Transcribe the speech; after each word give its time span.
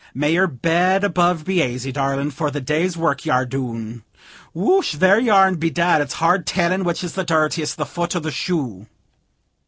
May 0.15 0.31
your 0.33 0.47
bed 0.47 1.03
above 1.03 1.45
be 1.45 1.61
aisy 1.61 1.91
darlin', 1.91 2.31
for 2.31 2.49
the 2.49 2.59
day's 2.59 2.97
work 2.97 3.23
ye 3.23 3.31
ar 3.31 3.45
doon! 3.45 4.03
Whoosh! 4.51 4.93
there 4.93 5.19
ye 5.19 5.29
are, 5.29 5.45
and 5.47 5.59
bedad, 5.59 6.01
it's 6.01 6.15
hard 6.15 6.47
tellin' 6.47 6.83
which 6.83 7.03
is 7.03 7.13
the 7.13 7.23
dirtiest, 7.23 7.77
the 7.77 7.85
fut 7.85 8.15
or 8.15 8.21
the 8.21 8.31
shoe." 8.31 8.87